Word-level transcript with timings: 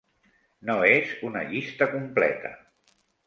No 0.69 0.77
és 0.93 1.11
una 1.29 1.45
llista 1.53 1.89
completa. 1.93 2.53